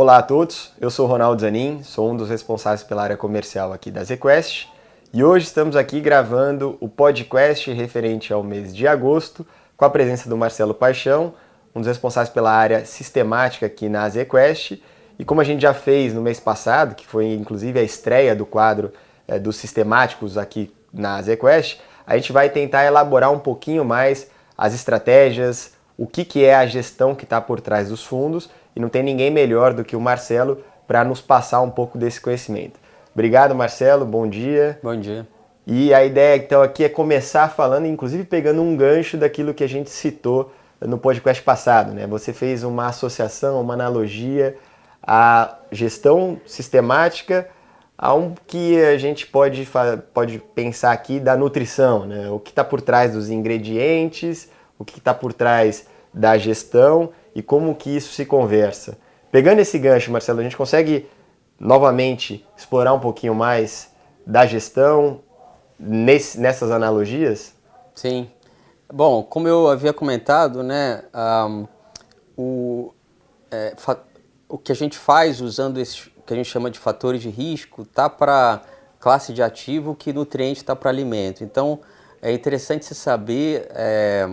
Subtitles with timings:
[0.00, 3.90] Olá a todos, eu sou Ronaldo Zanin, sou um dos responsáveis pela área comercial aqui
[3.90, 4.68] da ZQuest
[5.12, 9.44] e hoje estamos aqui gravando o podcast referente ao mês de agosto
[9.76, 11.34] com a presença do Marcelo Paixão,
[11.74, 14.80] um dos responsáveis pela área sistemática aqui na ZQuest
[15.18, 18.46] e como a gente já fez no mês passado, que foi inclusive a estreia do
[18.46, 18.92] quadro
[19.26, 24.74] é, dos sistemáticos aqui na ZQuest, a gente vai tentar elaborar um pouquinho mais as
[24.74, 28.88] estratégias, o que, que é a gestão que está por trás dos fundos e não
[28.88, 32.78] tem ninguém melhor do que o Marcelo para nos passar um pouco desse conhecimento.
[33.12, 34.78] Obrigado, Marcelo, bom dia.
[34.80, 35.26] Bom dia.
[35.66, 39.68] E a ideia então aqui é começar falando, inclusive pegando um gancho daquilo que a
[39.68, 42.06] gente citou no podcast passado, né?
[42.06, 44.56] Você fez uma associação, uma analogia
[45.02, 47.48] à gestão sistemática
[47.98, 49.68] a um que a gente pode,
[50.14, 52.30] pode pensar aqui da nutrição, né?
[52.30, 54.48] O que está por trás dos ingredientes,
[54.78, 58.98] o que está por trás da gestão e como que isso se conversa.
[59.30, 61.08] Pegando esse gancho, Marcelo, a gente consegue
[61.58, 63.92] novamente explorar um pouquinho mais
[64.26, 65.20] da gestão
[65.78, 67.54] nesse, nessas analogias?
[67.94, 68.30] Sim.
[68.92, 71.66] Bom, como eu havia comentado, né, um,
[72.36, 72.94] o,
[73.50, 73.74] é,
[74.48, 77.86] o que a gente faz usando esses que a gente chama de fatores de risco
[77.86, 78.60] tá para
[79.00, 81.42] classe de ativo, que nutriente está para alimento.
[81.42, 81.80] Então,
[82.20, 84.28] é interessante você saber é,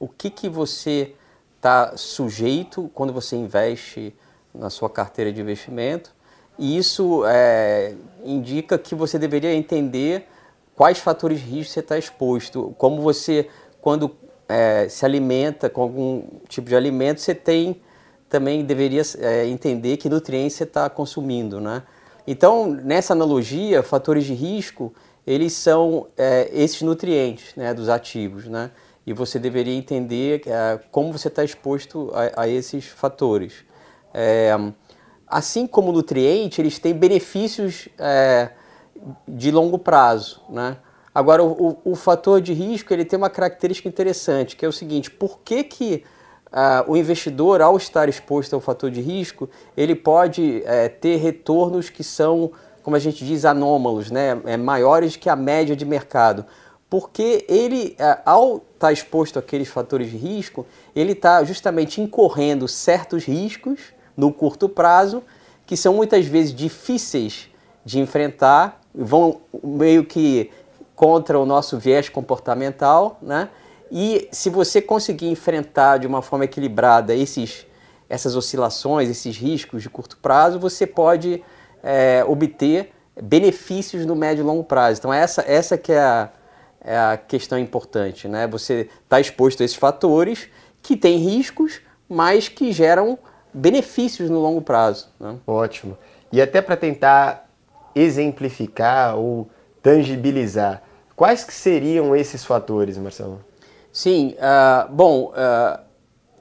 [0.00, 1.14] o que, que você
[1.64, 4.14] está sujeito quando você investe
[4.54, 6.14] na sua carteira de investimento.
[6.58, 10.28] E isso é, indica que você deveria entender
[10.76, 12.74] quais fatores de risco você está exposto.
[12.76, 13.48] Como você,
[13.80, 14.14] quando
[14.46, 17.80] é, se alimenta com algum tipo de alimento, você tem
[18.28, 21.82] também deveria é, entender que nutrientes você está consumindo, né?
[22.26, 24.92] Então, nessa analogia, fatores de risco,
[25.26, 28.70] eles são é, esses nutrientes né, dos ativos, né?
[29.06, 33.64] E você deveria entender é, como você está exposto a, a, esses fatores.
[34.12, 34.56] É,
[35.26, 38.50] assim como nutriente, eles têm benefícios é,
[39.28, 40.40] de longo prazo.
[40.48, 40.76] Né?
[41.14, 44.72] Agora, o, o, o, fator de risco ele tem uma característica interessante, que é o
[44.72, 46.04] seguinte, por que, que
[46.54, 51.90] Uh, o investidor, ao estar exposto ao fator de risco, ele pode é, ter retornos
[51.90, 54.40] que são, como a gente diz, anômalos, né?
[54.44, 56.46] É, maiores que a média de mercado
[56.94, 62.68] porque ele, é, ao estar tá exposto àqueles fatores de risco, ele está justamente incorrendo
[62.68, 63.80] certos riscos
[64.16, 65.20] no curto prazo,
[65.66, 67.50] que são muitas vezes difíceis
[67.84, 70.52] de enfrentar, vão meio que
[70.94, 73.48] contra o nosso viés comportamental, né?
[73.90, 77.66] E se você conseguir enfrentar de uma forma equilibrada esses,
[78.08, 81.42] essas oscilações, esses riscos de curto prazo, você pode
[81.82, 85.00] é, obter benefícios no médio e longo prazo.
[85.00, 86.30] Então essa, essa que é a,
[86.84, 88.46] é a questão importante, né?
[88.46, 90.48] Você está exposto a esses fatores
[90.82, 93.18] que têm riscos, mas que geram
[93.52, 95.08] benefícios no longo prazo.
[95.18, 95.36] Né?
[95.46, 95.96] Ótimo.
[96.30, 97.48] E até para tentar
[97.94, 99.48] exemplificar ou
[99.82, 100.82] tangibilizar,
[101.16, 103.40] quais que seriam esses fatores, Marcelo?
[103.92, 105.80] Sim, uh, bom, uh,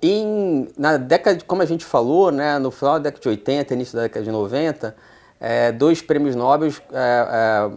[0.02, 3.74] em, na década, de, como a gente falou, né, no final da década de 80,
[3.74, 4.96] início da década de 90,
[5.40, 7.72] é, dois prêmios Nobel é,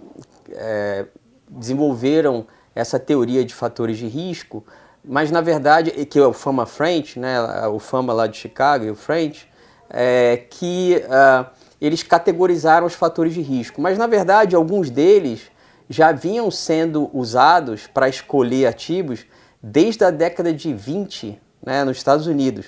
[0.53, 1.07] é,
[1.49, 4.63] desenvolveram essa teoria de fatores de risco,
[5.03, 8.91] mas na verdade, que é o Fama French, né, o Fama lá de Chicago e
[8.91, 9.49] o French,
[9.89, 11.47] é, que uh,
[11.81, 15.51] eles categorizaram os fatores de risco, mas na verdade alguns deles
[15.89, 19.25] já vinham sendo usados para escolher ativos
[19.63, 22.67] desde a década de 20 né, nos Estados Unidos,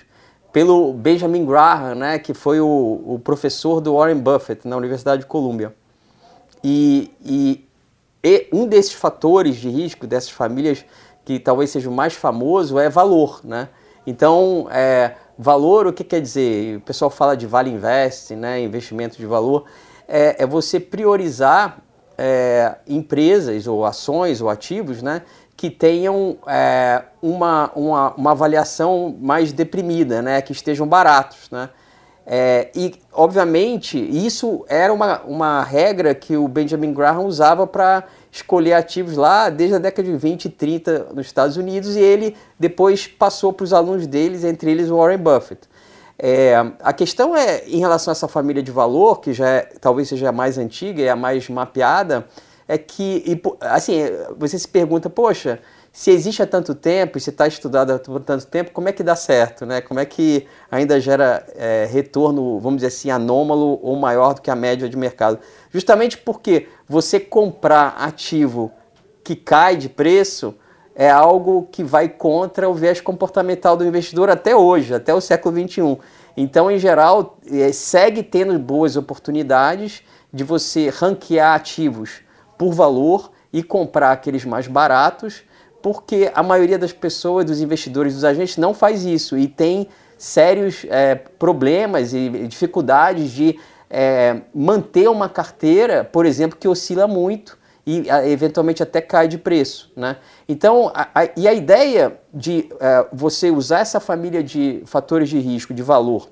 [0.52, 5.26] pelo Benjamin Graham, né, que foi o, o professor do Warren Buffett na Universidade de
[5.26, 5.75] Colômbia.
[6.64, 7.68] E, e
[8.28, 10.84] e um desses fatores de risco dessas famílias,
[11.25, 13.69] que talvez seja o mais famoso, é valor, né?
[14.06, 16.77] Então, é, valor, o que quer dizer?
[16.77, 19.65] O pessoal fala de Vale Invest, né, investimento de valor,
[20.06, 21.78] é, é você priorizar
[22.17, 25.23] é, empresas ou ações ou ativos, né,
[25.56, 31.69] que tenham é, uma, uma, uma avaliação mais deprimida, né, que estejam baratos, né?
[32.31, 38.75] É, e, obviamente, isso era uma, uma regra que o Benjamin Graham usava para escolher
[38.75, 43.06] ativos lá desde a década de 20 e 30 nos Estados Unidos e ele depois
[43.06, 45.69] passou para os alunos deles, entre eles o Warren Buffett.
[46.19, 50.08] É, a questão é, em relação a essa família de valor, que já é, talvez
[50.08, 52.26] seja a mais antiga e a mais mapeada,
[52.66, 54.02] é que, assim,
[54.36, 55.60] você se pergunta, poxa,
[55.99, 59.03] se existe há tanto tempo e se está estudado há tanto tempo, como é que
[59.03, 59.81] dá certo, né?
[59.81, 64.49] Como é que ainda gera é, retorno, vamos dizer assim, anômalo ou maior do que
[64.49, 65.41] a média de mercado?
[65.73, 68.71] Justamente porque você comprar ativo
[69.25, 70.55] que cai de preço
[70.95, 75.61] é algo que vai contra o viés comportamental do investidor até hoje, até o século
[75.61, 75.99] XXI.
[76.37, 82.21] Então, em geral, é, segue tendo boas oportunidades de você ranquear ativos
[82.56, 85.43] por valor e comprar aqueles mais baratos,
[85.93, 89.88] porque a maioria das pessoas, dos investidores, dos agentes não faz isso e tem
[90.19, 93.58] sérios é, problemas e dificuldades de
[93.88, 97.56] é, manter uma carteira, por exemplo, que oscila muito
[97.87, 99.90] e eventualmente até cai de preço.
[99.96, 100.19] Né?
[100.46, 105.38] Então, a, a, e a ideia de é, você usar essa família de fatores de
[105.38, 106.29] risco, de valor,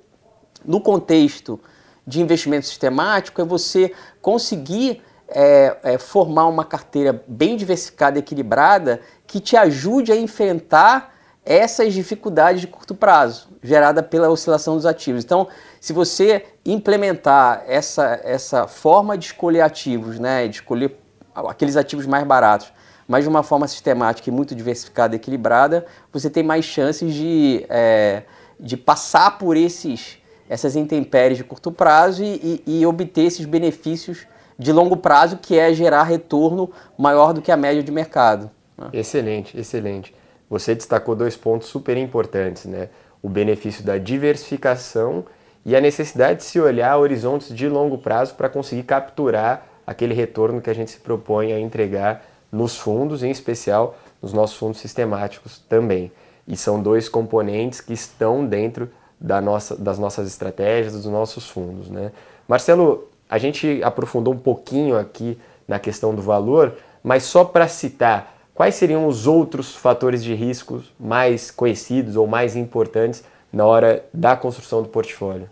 [0.67, 1.59] no contexto
[2.07, 9.01] de investimento sistemático, é você conseguir é, é, formar uma carteira bem diversificada e equilibrada
[9.27, 11.15] que te ajude a enfrentar
[11.45, 15.25] essas dificuldades de curto prazo gerada pela oscilação dos ativos.
[15.25, 15.49] Então,
[15.81, 20.99] se você implementar essa, essa forma de escolher ativos, né, de escolher
[21.35, 22.73] aqueles ativos mais baratos,
[23.07, 27.65] mas de uma forma sistemática e muito diversificada e equilibrada, você tem mais chances de,
[27.69, 28.23] é,
[28.59, 30.19] de passar por esses,
[30.49, 34.27] essas intempéries de curto prazo e, e, e obter esses benefícios
[34.59, 38.51] de longo prazo, que é gerar retorno maior do que a média de mercado.
[38.77, 38.89] Né?
[38.93, 40.15] Excelente, excelente.
[40.49, 42.89] Você destacou dois pontos super importantes, né?
[43.23, 45.25] O benefício da diversificação
[45.65, 50.61] e a necessidade de se olhar horizontes de longo prazo para conseguir capturar aquele retorno
[50.61, 55.59] que a gente se propõe a entregar nos fundos, em especial nos nossos fundos sistemáticos
[55.69, 56.13] também.
[56.47, 58.89] E são dois componentes que estão dentro
[59.21, 61.91] da nossa, das nossas estratégias, dos nossos fundos.
[61.91, 62.13] Né?
[62.47, 68.37] Marcelo, a gente aprofundou um pouquinho aqui na questão do valor, mas só para citar,
[68.57, 74.35] Quais seriam os outros fatores de risco mais conhecidos ou mais importantes na hora da
[74.35, 75.51] construção do portfólio?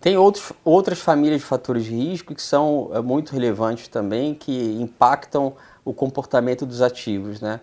[0.00, 4.80] Tem outros, outras famílias de fatores de risco que são é, muito relevantes também, que
[4.80, 5.54] impactam
[5.84, 7.40] o comportamento dos ativos.
[7.40, 7.58] Né?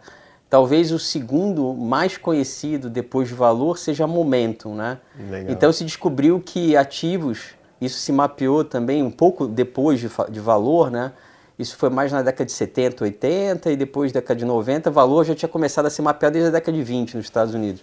[0.49, 4.75] Talvez o segundo mais conhecido depois de valor seja momentum.
[4.75, 4.97] Né?
[5.29, 5.53] Legal.
[5.53, 10.91] Então se descobriu que ativos, isso se mapeou também um pouco depois de, de valor,
[10.91, 11.11] né?
[11.57, 14.93] Isso foi mais na década de 70, 80 e depois da década de 90, o
[14.93, 17.81] valor já tinha começado a ser mapeado desde a década de 20 nos Estados Unidos.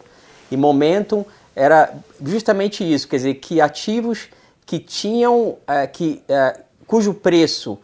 [0.50, 1.92] E momentum era
[2.24, 4.28] justamente isso, quer dizer, que ativos
[4.64, 7.78] que tinham, é, que, é, cujo preço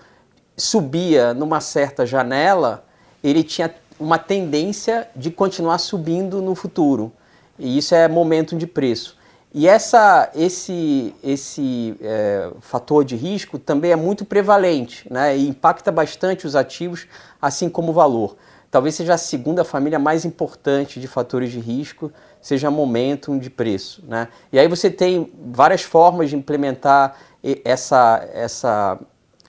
[0.56, 2.85] subia numa certa janela,
[3.23, 7.12] ele tinha uma tendência de continuar subindo no futuro.
[7.58, 9.17] E isso é momentum de preço.
[9.55, 15.93] E essa, esse, esse é, fator de risco também é muito prevalente né, e impacta
[15.93, 17.07] bastante os ativos,
[17.41, 18.37] assim como o valor.
[18.71, 22.11] Talvez seja a segunda família mais importante de fatores de risco,
[22.41, 24.03] seja momentum de preço.
[24.09, 24.29] Né?
[24.51, 27.15] E aí você tem várias formas de implementar
[27.63, 28.99] essa, essa,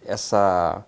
[0.05, 0.83] essa,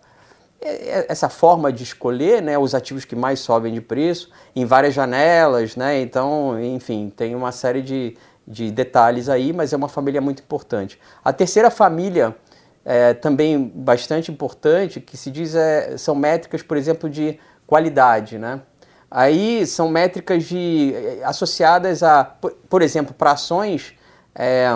[0.60, 5.78] essa forma de escolher né, os ativos que mais sobem de preço em várias janelas.
[5.78, 6.02] Né?
[6.02, 11.00] Então, enfim, tem uma série de de detalhes aí, mas é uma família muito importante.
[11.24, 12.36] A terceira família,
[12.84, 18.62] é, também bastante importante, que se diz é, são métricas, por exemplo, de qualidade, né?
[19.10, 20.94] Aí são métricas de,
[21.24, 23.94] associadas a, por, por exemplo, para ações,
[24.34, 24.68] é,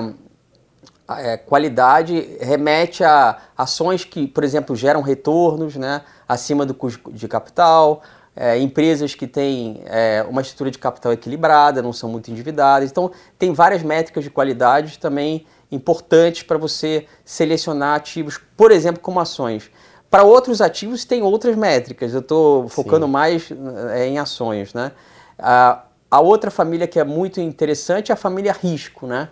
[1.18, 7.28] é, qualidade remete a ações que, por exemplo, geram retornos né, acima do custo de
[7.28, 8.04] capital,
[8.42, 12.90] é, empresas que têm é, uma estrutura de capital equilibrada, não são muito endividadas.
[12.90, 19.20] Então, tem várias métricas de qualidade também importantes para você selecionar ativos, por exemplo, como
[19.20, 19.70] ações.
[20.10, 22.14] Para outros ativos, tem outras métricas.
[22.14, 23.12] Eu estou focando Sim.
[23.12, 23.52] mais
[23.92, 24.74] é, em ações.
[24.74, 24.94] Né?
[25.38, 29.28] A, a outra família que é muito interessante é a família risco, né?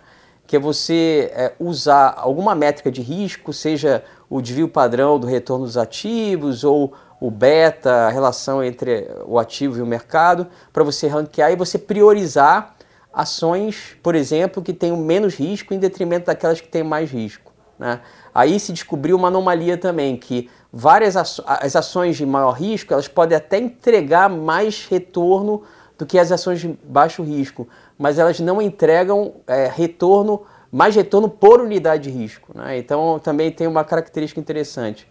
[0.46, 5.64] que é você é, usar alguma métrica de risco, seja o desvio padrão do retorno
[5.64, 11.08] dos ativos ou o beta, a relação entre o ativo e o mercado, para você
[11.08, 12.76] ranquear e você priorizar
[13.12, 17.52] ações, por exemplo, que tenham menos risco em detrimento daquelas que têm mais risco.
[17.78, 18.00] Né?
[18.34, 23.08] Aí se descobriu uma anomalia também, que várias aço as ações de maior risco elas
[23.08, 25.62] podem até entregar mais retorno
[25.96, 31.28] do que as ações de baixo risco, mas elas não entregam é, retorno, mais retorno
[31.28, 32.52] por unidade de risco.
[32.54, 32.78] Né?
[32.78, 35.08] Então também tem uma característica interessante.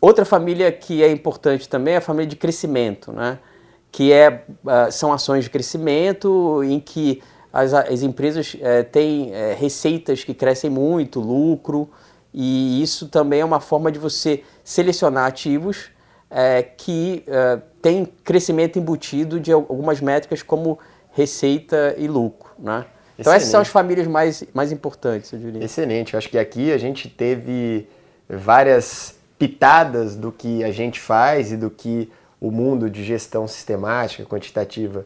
[0.00, 3.38] Outra família que é importante também é a família de crescimento, né?
[3.90, 9.58] que é, uh, são ações de crescimento em que as, as empresas uh, têm uh,
[9.58, 11.88] receitas que crescem muito, lucro,
[12.32, 15.90] e isso também é uma forma de você selecionar ativos
[16.76, 17.24] que
[17.80, 20.78] têm crescimento embutido de algumas métricas como
[21.10, 22.50] receita e lucro.
[22.58, 22.84] Né?
[23.18, 25.64] Então essas são as famílias mais, mais importantes, eu diria.
[25.64, 27.88] Excelente, eu acho que aqui a gente teve
[28.28, 34.24] várias pitadas do que a gente faz e do que o mundo de gestão sistemática,
[34.24, 35.04] quantitativa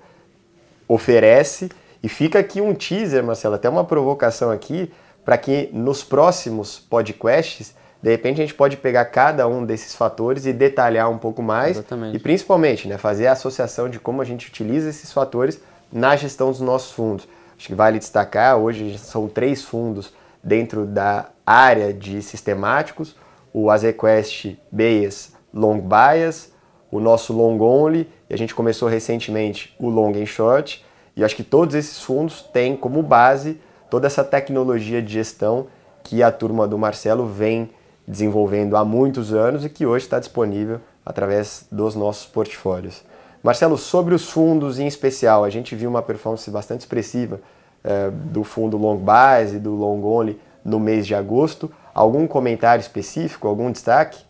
[0.89, 1.71] oferece.
[2.03, 4.91] E fica aqui um teaser, Marcelo, até uma provocação aqui
[5.25, 10.47] para que nos próximos podcasts, de repente a gente pode pegar cada um desses fatores
[10.47, 12.17] e detalhar um pouco mais Exatamente.
[12.17, 15.61] e principalmente né, fazer a associação de como a gente utiliza esses fatores
[15.93, 17.29] na gestão dos nossos fundos.
[17.57, 20.12] Acho que vale destacar, hoje são três fundos
[20.43, 23.15] dentro da área de sistemáticos,
[23.53, 26.51] o Azequest Bias Long Bias,
[26.91, 31.37] o nosso Long Only, e a gente começou recentemente o Long and Short, e acho
[31.37, 35.67] que todos esses fundos têm como base toda essa tecnologia de gestão
[36.03, 37.71] que a turma do Marcelo vem
[38.09, 43.05] desenvolvendo há muitos anos e que hoje está disponível através dos nossos portfólios.
[43.43, 47.41] Marcelo, sobre os fundos em especial, a gente viu uma performance bastante expressiva
[47.85, 51.71] é, do fundo Long Base e do Long Only no mês de agosto.
[51.95, 54.25] Algum comentário específico, algum destaque?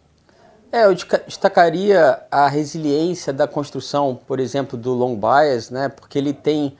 [0.72, 6.32] É, eu destacaria a resiliência da construção, por exemplo, do Long Bias, né, porque ele
[6.32, 6.78] tem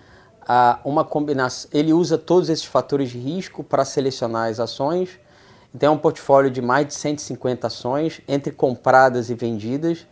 [0.48, 5.10] ah, uma combinação, ele usa todos esses fatores de risco para selecionar as ações.
[5.74, 10.06] Então é um portfólio de mais de 150 ações, entre compradas e vendidas,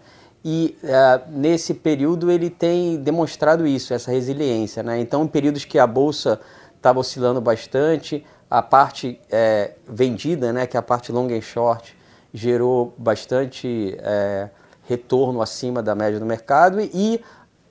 [0.44, 4.82] e ah, nesse período ele tem demonstrado isso, essa resiliência.
[4.82, 5.00] Né?
[5.00, 6.38] Então, em períodos que a bolsa
[6.76, 11.96] estava oscilando bastante, a parte é, vendida, né, que é a parte long and short,
[12.34, 14.48] gerou bastante é,
[14.88, 17.22] retorno acima da média do mercado e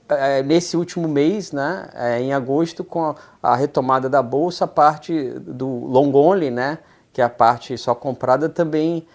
[0.08, 5.30] é, nesse último mês, né, é, em agosto, com a, retomada da bolsa, a parte
[5.38, 6.78] do long only, né,
[7.12, 9.06] que é a parte só comprada, também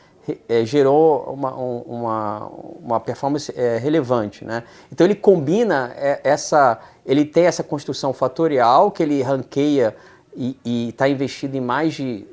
[0.47, 4.45] é, gerou uma, uma, uma performance é, relevante.
[4.45, 4.63] Né?
[4.91, 5.93] Então ele combina
[6.23, 9.95] essa, ele tem essa construção fatorial que ele ranqueia
[10.35, 12.25] e está investido em mais de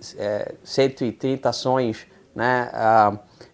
[0.64, 2.71] 130 ações né,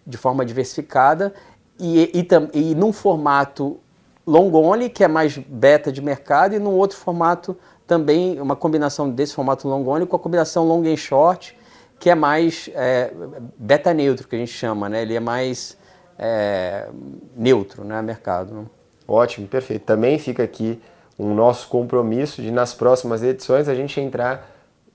[0.05, 1.33] de forma diversificada
[1.79, 2.27] e, e,
[2.71, 3.79] e num formato
[4.27, 9.09] long only, que é mais beta de mercado, e num outro formato também, uma combinação
[9.09, 11.57] desse formato long only com a combinação long and short,
[11.97, 13.11] que é mais é,
[13.57, 15.01] beta neutro, que a gente chama, né?
[15.01, 15.75] Ele é mais
[16.17, 16.87] é,
[17.35, 18.53] neutro, né, mercado.
[18.53, 18.65] Né?
[19.07, 19.83] Ótimo, perfeito.
[19.85, 20.79] Também fica aqui
[21.19, 24.49] um nosso compromisso de nas próximas edições a gente entrar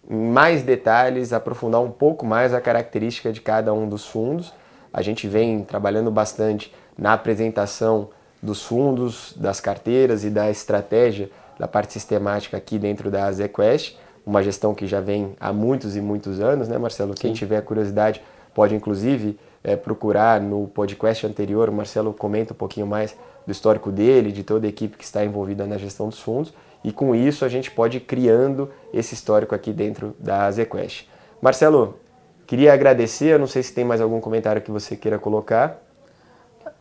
[0.08, 4.52] em mais detalhes, aprofundar um pouco mais a característica de cada um dos fundos.
[4.92, 8.08] A gente vem trabalhando bastante na apresentação
[8.42, 14.42] dos fundos, das carteiras e da estratégia da parte sistemática aqui dentro da ZQuest, uma
[14.42, 17.14] gestão que já vem há muitos e muitos anos, né, Marcelo?
[17.14, 17.38] Quem Sim.
[17.38, 18.22] tiver curiosidade
[18.54, 21.68] pode, inclusive, é, procurar no podcast anterior.
[21.68, 23.14] O Marcelo comenta um pouquinho mais
[23.46, 26.92] do histórico dele, de toda a equipe que está envolvida na gestão dos fundos, e
[26.92, 31.08] com isso a gente pode ir criando esse histórico aqui dentro da ZQuest.
[31.40, 31.98] Marcelo,
[32.46, 35.80] queria agradecer, eu não sei se tem mais algum comentário que você queira colocar.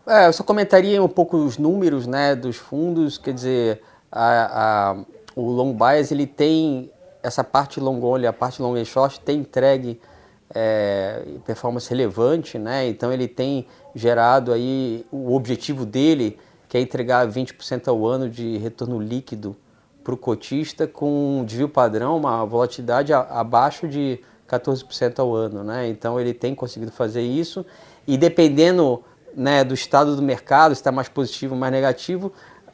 [0.05, 4.95] É, eu só comentaria um pouco os números né, dos fundos, quer dizer, a, a,
[5.35, 6.91] o long bias ele tem
[7.21, 9.99] essa parte long only, a parte long and short tem entregue
[10.53, 12.87] é, performance relevante, né?
[12.87, 13.65] Então ele tem
[13.95, 16.37] gerado aí o objetivo dele,
[16.73, 19.55] que é entregar 20% ao ano de retorno líquido
[20.03, 25.87] para o cotista com um desvio padrão, uma volatilidade abaixo de 14% ao ano, né?
[25.87, 27.63] Então ele tem conseguido fazer isso
[28.07, 29.03] e dependendo
[29.35, 32.33] né, do estado do mercado, se está mais positivo mais negativo.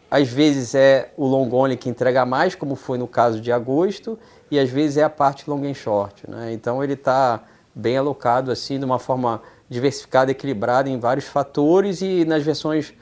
[0.10, 4.18] Às vezes é o long only que entrega mais, como foi no caso de agosto,
[4.50, 6.24] e às vezes é a parte long and short.
[6.26, 6.54] Né?
[6.54, 7.44] Então ele está
[7.76, 12.94] bem alocado assim de uma forma diversificada, equilibrada em vários fatores e nas versões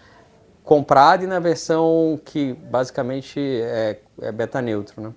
[0.68, 5.02] comprada e na versão que basicamente é, é beta neutro.
[5.02, 5.14] Né?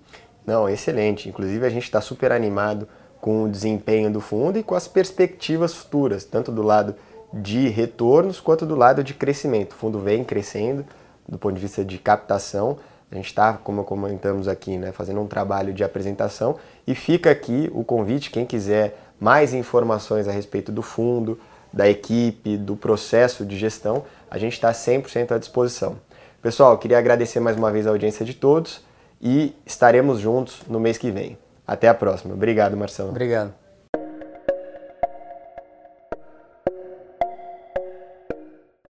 [0.46, 1.28] Não, excelente.
[1.28, 2.86] Inclusive a gente está super animado
[3.20, 6.94] com o desempenho do fundo e com as perspectivas futuras, tanto do lado
[7.34, 9.72] de retornos quanto do lado de crescimento.
[9.72, 10.86] O fundo vem crescendo
[11.28, 12.78] do ponto de vista de captação.
[13.10, 16.54] A gente está, como comentamos aqui, né, fazendo um trabalho de apresentação
[16.86, 21.40] e fica aqui o convite, quem quiser mais informações a respeito do fundo,
[21.72, 25.96] da equipe, do processo de gestão, a gente está 100% à disposição.
[26.42, 28.82] Pessoal, queria agradecer mais uma vez a audiência de todos
[29.20, 31.36] e estaremos juntos no mês que vem.
[31.66, 32.34] Até a próxima.
[32.34, 33.10] Obrigado, Marcelo.
[33.10, 33.52] Obrigado.